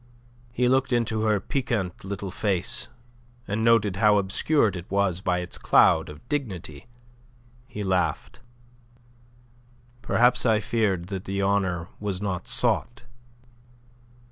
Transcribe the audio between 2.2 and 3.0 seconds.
face,